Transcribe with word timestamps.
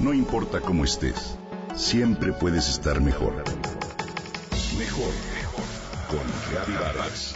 No 0.00 0.14
importa 0.14 0.62
cómo 0.62 0.84
estés, 0.84 1.36
siempre 1.74 2.32
puedes 2.32 2.70
estar 2.70 3.02
mejor. 3.02 3.34
Mejor, 4.78 5.12
mejor. 5.34 5.64
Con 6.08 6.20
Reavivadas. 6.50 7.34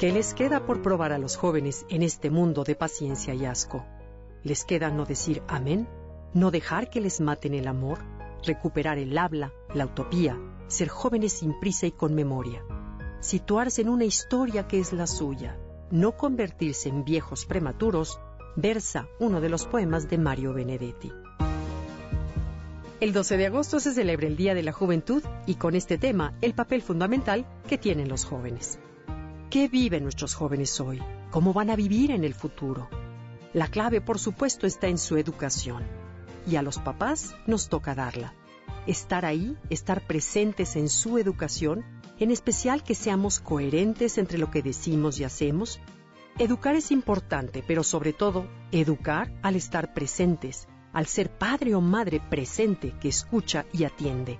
¿Qué 0.00 0.10
les 0.10 0.34
queda 0.34 0.66
por 0.66 0.82
probar 0.82 1.12
a 1.12 1.18
los 1.18 1.36
jóvenes 1.36 1.86
en 1.88 2.02
este 2.02 2.28
mundo 2.28 2.64
de 2.64 2.74
paciencia 2.74 3.34
y 3.34 3.44
asco? 3.44 3.86
¿Les 4.42 4.64
queda 4.64 4.90
no 4.90 5.04
decir 5.04 5.44
amén? 5.46 5.86
¿No 6.34 6.50
dejar 6.50 6.90
que 6.90 7.00
les 7.00 7.20
maten 7.20 7.54
el 7.54 7.68
amor? 7.68 7.98
¿Recuperar 8.44 8.98
el 8.98 9.16
habla, 9.16 9.52
la 9.74 9.84
utopía? 9.84 10.36
¿Ser 10.66 10.88
jóvenes 10.88 11.34
sin 11.34 11.60
prisa 11.60 11.86
y 11.86 11.92
con 11.92 12.16
memoria? 12.16 12.64
Situarse 13.20 13.82
en 13.82 13.88
una 13.88 14.04
historia 14.04 14.66
que 14.66 14.80
es 14.80 14.92
la 14.92 15.06
suya, 15.06 15.58
no 15.90 16.16
convertirse 16.16 16.88
en 16.88 17.04
viejos 17.04 17.44
prematuros, 17.44 18.18
versa 18.56 19.06
uno 19.18 19.40
de 19.40 19.48
los 19.48 19.66
poemas 19.66 20.08
de 20.08 20.18
Mario 20.18 20.52
Benedetti. 20.52 21.12
El 23.00 23.12
12 23.12 23.36
de 23.38 23.46
agosto 23.46 23.80
se 23.80 23.94
celebra 23.94 24.26
el 24.26 24.36
Día 24.36 24.54
de 24.54 24.62
la 24.62 24.72
Juventud 24.72 25.22
y 25.46 25.54
con 25.54 25.74
este 25.74 25.96
tema 25.96 26.34
el 26.42 26.52
papel 26.52 26.82
fundamental 26.82 27.46
que 27.66 27.78
tienen 27.78 28.08
los 28.08 28.24
jóvenes. 28.24 28.78
¿Qué 29.48 29.68
viven 29.68 30.02
nuestros 30.02 30.34
jóvenes 30.34 30.78
hoy? 30.80 31.02
¿Cómo 31.30 31.52
van 31.52 31.70
a 31.70 31.76
vivir 31.76 32.10
en 32.10 32.24
el 32.24 32.34
futuro? 32.34 32.88
La 33.52 33.68
clave, 33.68 34.00
por 34.00 34.18
supuesto, 34.18 34.66
está 34.66 34.86
en 34.88 34.98
su 34.98 35.16
educación. 35.16 35.82
Y 36.46 36.56
a 36.56 36.62
los 36.62 36.78
papás 36.78 37.34
nos 37.46 37.68
toca 37.68 37.94
darla. 37.94 38.34
Estar 38.86 39.24
ahí, 39.24 39.56
estar 39.70 40.06
presentes 40.06 40.76
en 40.76 40.88
su 40.88 41.18
educación 41.18 41.84
en 42.20 42.30
especial 42.30 42.84
que 42.84 42.94
seamos 42.94 43.40
coherentes 43.40 44.18
entre 44.18 44.38
lo 44.38 44.50
que 44.50 44.62
decimos 44.62 45.18
y 45.18 45.24
hacemos. 45.24 45.80
Educar 46.38 46.76
es 46.76 46.90
importante, 46.92 47.64
pero 47.66 47.82
sobre 47.82 48.12
todo, 48.12 48.46
educar 48.72 49.32
al 49.42 49.56
estar 49.56 49.94
presentes, 49.94 50.68
al 50.92 51.06
ser 51.06 51.30
padre 51.30 51.74
o 51.74 51.80
madre 51.80 52.20
presente 52.20 52.94
que 53.00 53.08
escucha 53.08 53.64
y 53.72 53.84
atiende. 53.84 54.38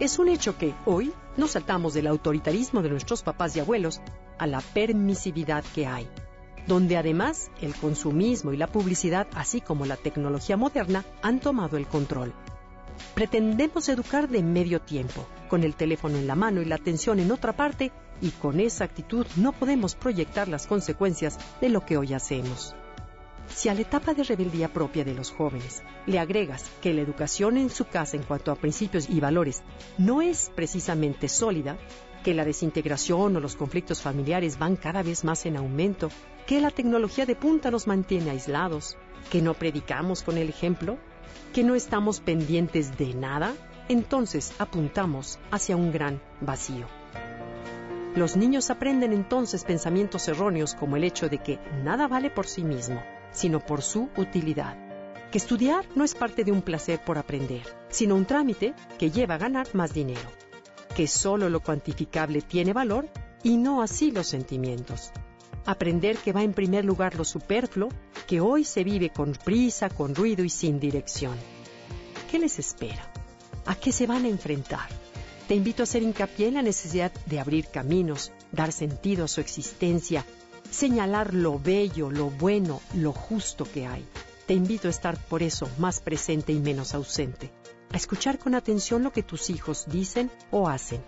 Es 0.00 0.18
un 0.18 0.28
hecho 0.28 0.58
que 0.58 0.74
hoy 0.86 1.12
nos 1.36 1.52
saltamos 1.52 1.94
del 1.94 2.08
autoritarismo 2.08 2.82
de 2.82 2.90
nuestros 2.90 3.22
papás 3.22 3.54
y 3.54 3.60
abuelos 3.60 4.00
a 4.38 4.46
la 4.46 4.60
permisividad 4.60 5.62
que 5.74 5.86
hay, 5.86 6.08
donde 6.66 6.96
además 6.96 7.50
el 7.60 7.74
consumismo 7.74 8.52
y 8.52 8.56
la 8.56 8.66
publicidad, 8.66 9.28
así 9.34 9.60
como 9.60 9.86
la 9.86 9.96
tecnología 9.96 10.56
moderna, 10.56 11.04
han 11.22 11.38
tomado 11.38 11.76
el 11.76 11.86
control. 11.86 12.32
Pretendemos 13.14 13.88
educar 13.88 14.28
de 14.28 14.42
medio 14.42 14.80
tiempo, 14.80 15.26
con 15.48 15.64
el 15.64 15.74
teléfono 15.74 16.16
en 16.16 16.26
la 16.26 16.34
mano 16.34 16.62
y 16.62 16.64
la 16.64 16.76
atención 16.76 17.18
en 17.20 17.32
otra 17.32 17.52
parte, 17.52 17.92
y 18.20 18.30
con 18.30 18.60
esa 18.60 18.84
actitud 18.84 19.26
no 19.36 19.52
podemos 19.52 19.94
proyectar 19.94 20.48
las 20.48 20.66
consecuencias 20.66 21.38
de 21.60 21.68
lo 21.68 21.84
que 21.84 21.96
hoy 21.96 22.14
hacemos. 22.14 22.74
Si 23.54 23.68
a 23.68 23.74
la 23.74 23.80
etapa 23.80 24.14
de 24.14 24.22
rebeldía 24.22 24.72
propia 24.72 25.04
de 25.04 25.14
los 25.14 25.32
jóvenes 25.32 25.82
le 26.06 26.18
agregas 26.18 26.70
que 26.80 26.94
la 26.94 27.00
educación 27.00 27.56
en 27.56 27.68
su 27.68 27.84
casa 27.84 28.16
en 28.16 28.22
cuanto 28.22 28.52
a 28.52 28.56
principios 28.56 29.10
y 29.10 29.18
valores 29.20 29.62
no 29.98 30.22
es 30.22 30.50
precisamente 30.54 31.28
sólida, 31.28 31.76
que 32.22 32.34
la 32.34 32.44
desintegración 32.44 33.36
o 33.36 33.40
los 33.40 33.56
conflictos 33.56 34.02
familiares 34.02 34.58
van 34.58 34.76
cada 34.76 35.02
vez 35.02 35.24
más 35.24 35.46
en 35.46 35.56
aumento, 35.56 36.10
que 36.46 36.60
la 36.60 36.70
tecnología 36.70 37.26
de 37.26 37.34
punta 37.34 37.70
nos 37.70 37.86
mantiene 37.86 38.30
aislados, 38.30 38.96
que 39.30 39.42
no 39.42 39.54
predicamos 39.54 40.22
con 40.22 40.38
el 40.38 40.48
ejemplo, 40.48 40.98
que 41.52 41.64
no 41.64 41.74
estamos 41.74 42.20
pendientes 42.20 42.96
de 42.96 43.14
nada, 43.14 43.54
entonces 43.88 44.52
apuntamos 44.58 45.38
hacia 45.50 45.76
un 45.76 45.92
gran 45.92 46.20
vacío. 46.40 46.86
Los 48.14 48.36
niños 48.36 48.70
aprenden 48.70 49.12
entonces 49.12 49.64
pensamientos 49.64 50.26
erróneos 50.26 50.74
como 50.74 50.96
el 50.96 51.04
hecho 51.04 51.28
de 51.28 51.38
que 51.38 51.58
nada 51.84 52.08
vale 52.08 52.28
por 52.30 52.46
sí 52.46 52.64
mismo, 52.64 53.02
sino 53.32 53.60
por 53.60 53.82
su 53.82 54.08
utilidad. 54.16 54.76
Que 55.30 55.38
estudiar 55.38 55.86
no 55.94 56.02
es 56.02 56.16
parte 56.16 56.42
de 56.42 56.50
un 56.50 56.62
placer 56.62 57.00
por 57.04 57.18
aprender, 57.18 57.62
sino 57.88 58.16
un 58.16 58.26
trámite 58.26 58.74
que 58.98 59.12
lleva 59.12 59.36
a 59.36 59.38
ganar 59.38 59.68
más 59.74 59.92
dinero. 59.92 60.28
Que 60.96 61.06
solo 61.06 61.48
lo 61.48 61.60
cuantificable 61.60 62.42
tiene 62.42 62.72
valor 62.72 63.08
y 63.44 63.56
no 63.56 63.80
así 63.80 64.10
los 64.10 64.26
sentimientos. 64.26 65.12
Aprender 65.66 66.16
que 66.16 66.32
va 66.32 66.42
en 66.42 66.52
primer 66.52 66.84
lugar 66.84 67.14
lo 67.16 67.24
superfluo, 67.24 67.90
que 68.26 68.40
hoy 68.40 68.64
se 68.64 68.84
vive 68.84 69.10
con 69.10 69.32
prisa, 69.32 69.88
con 69.88 70.14
ruido 70.14 70.44
y 70.44 70.50
sin 70.50 70.80
dirección. 70.80 71.36
¿Qué 72.30 72.38
les 72.38 72.58
espera? 72.58 73.10
¿A 73.66 73.74
qué 73.74 73.92
se 73.92 74.06
van 74.06 74.24
a 74.24 74.28
enfrentar? 74.28 74.88
Te 75.48 75.54
invito 75.54 75.82
a 75.82 75.84
hacer 75.84 76.02
hincapié 76.02 76.48
en 76.48 76.54
la 76.54 76.62
necesidad 76.62 77.12
de 77.26 77.40
abrir 77.40 77.66
caminos, 77.66 78.32
dar 78.52 78.72
sentido 78.72 79.24
a 79.24 79.28
su 79.28 79.40
existencia, 79.40 80.24
señalar 80.70 81.34
lo 81.34 81.58
bello, 81.58 82.10
lo 82.10 82.30
bueno, 82.30 82.80
lo 82.94 83.12
justo 83.12 83.64
que 83.64 83.86
hay. 83.86 84.06
Te 84.46 84.54
invito 84.54 84.88
a 84.88 84.90
estar 84.90 85.18
por 85.26 85.42
eso 85.42 85.68
más 85.78 86.00
presente 86.00 86.52
y 86.52 86.60
menos 86.60 86.94
ausente, 86.94 87.50
a 87.92 87.96
escuchar 87.96 88.38
con 88.38 88.54
atención 88.54 89.02
lo 89.02 89.12
que 89.12 89.22
tus 89.22 89.50
hijos 89.50 89.86
dicen 89.88 90.30
o 90.50 90.68
hacen, 90.68 91.00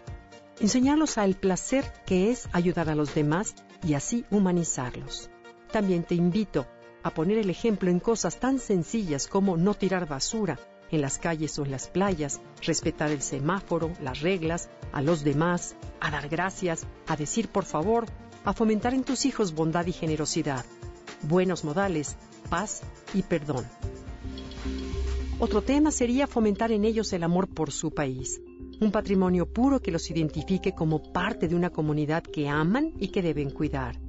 enseñarlos 0.60 1.18
al 1.18 1.34
placer 1.34 1.84
que 2.06 2.30
es 2.30 2.48
ayudar 2.52 2.90
a 2.90 2.94
los 2.94 3.14
demás 3.14 3.54
y 3.86 3.94
así 3.94 4.24
humanizarlos. 4.30 5.30
También 5.70 6.04
te 6.04 6.14
invito 6.14 6.66
a 7.02 7.10
poner 7.10 7.38
el 7.38 7.50
ejemplo 7.50 7.90
en 7.90 8.00
cosas 8.00 8.38
tan 8.38 8.58
sencillas 8.58 9.26
como 9.26 9.56
no 9.56 9.74
tirar 9.74 10.06
basura, 10.06 10.58
en 10.90 11.00
las 11.00 11.18
calles 11.18 11.58
o 11.58 11.64
en 11.64 11.70
las 11.70 11.88
playas, 11.88 12.40
respetar 12.64 13.10
el 13.10 13.22
semáforo, 13.22 13.90
las 14.00 14.20
reglas, 14.20 14.68
a 14.92 15.02
los 15.02 15.24
demás, 15.24 15.74
a 16.00 16.10
dar 16.10 16.28
gracias, 16.28 16.86
a 17.06 17.16
decir 17.16 17.48
por 17.48 17.64
favor, 17.64 18.06
a 18.44 18.52
fomentar 18.52 18.92
en 18.94 19.02
tus 19.02 19.24
hijos 19.24 19.54
bondad 19.54 19.86
y 19.86 19.92
generosidad, 19.92 20.64
buenos 21.22 21.64
modales, 21.64 22.16
paz 22.50 22.82
y 23.14 23.22
perdón. 23.22 23.66
Otro 25.38 25.62
tema 25.62 25.90
sería 25.90 26.26
fomentar 26.26 26.70
en 26.70 26.84
ellos 26.84 27.12
el 27.12 27.24
amor 27.24 27.48
por 27.48 27.72
su 27.72 27.90
país, 27.92 28.40
un 28.82 28.90
patrimonio 28.90 29.46
puro 29.46 29.80
que 29.80 29.92
los 29.92 30.10
identifique 30.10 30.72
como 30.72 31.12
parte 31.12 31.46
de 31.46 31.54
una 31.54 31.70
comunidad 31.70 32.24
que 32.24 32.48
aman 32.48 32.92
y 32.98 33.08
que 33.08 33.22
deben 33.22 33.50
cuidar. 33.50 34.00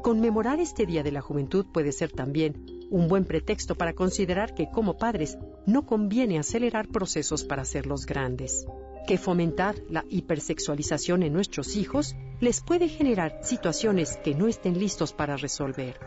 Conmemorar 0.00 0.60
este 0.60 0.86
Día 0.86 1.02
de 1.02 1.10
la 1.10 1.20
Juventud 1.20 1.66
puede 1.72 1.90
ser 1.90 2.12
también 2.12 2.86
un 2.88 3.08
buen 3.08 3.24
pretexto 3.24 3.74
para 3.74 3.94
considerar 3.94 4.54
que 4.54 4.70
como 4.70 4.96
padres 4.96 5.36
no 5.66 5.86
conviene 5.86 6.38
acelerar 6.38 6.86
procesos 6.86 7.42
para 7.42 7.62
hacerlos 7.62 8.06
grandes, 8.06 8.64
que 9.08 9.18
fomentar 9.18 9.74
la 9.90 10.04
hipersexualización 10.08 11.24
en 11.24 11.32
nuestros 11.32 11.74
hijos 11.74 12.14
les 12.38 12.60
puede 12.60 12.88
generar 12.88 13.40
situaciones 13.42 14.18
que 14.18 14.36
no 14.36 14.46
estén 14.46 14.78
listos 14.78 15.12
para 15.12 15.36
resolver. 15.36 15.98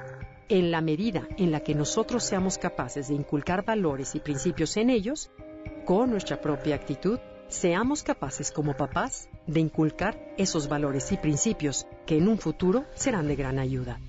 En 0.48 0.72
la 0.72 0.80
medida 0.80 1.28
en 1.38 1.52
la 1.52 1.60
que 1.60 1.76
nosotros 1.76 2.24
seamos 2.24 2.58
capaces 2.58 3.10
de 3.10 3.16
inculcar 3.16 3.66
valores 3.66 4.16
y 4.16 4.22
principios 4.22 4.78
en 4.78 4.90
ellos, 4.90 5.32
con 5.86 6.12
nuestra 6.12 6.40
propia 6.40 6.76
actitud, 6.76 7.20
seamos 7.50 8.04
capaces 8.04 8.52
como 8.52 8.78
papás 8.78 9.28
de 9.48 9.60
inculcar 9.60 10.18
esos 10.38 10.70
valores 10.70 11.12
y 11.12 11.18
principios 11.18 11.88
que 12.06 12.18
en 12.18 12.28
un 12.28 12.38
futuro 12.38 12.86
serán 12.96 13.28
de 13.28 13.36
gran 13.36 13.60
ayuda. 13.60 14.00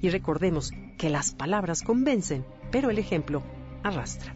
Y 0.00 0.10
recordemos 0.10 0.72
que 0.98 1.10
las 1.10 1.32
palabras 1.32 1.82
convencen, 1.82 2.44
pero 2.70 2.90
el 2.90 2.98
ejemplo 2.98 3.42
arrastra. 3.82 4.34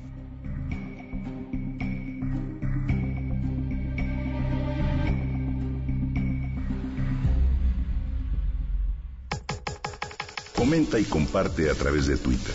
Comenta 10.56 10.98
y 10.98 11.04
comparte 11.04 11.70
a 11.70 11.74
través 11.74 12.06
de 12.06 12.16
Twitter. 12.16 12.54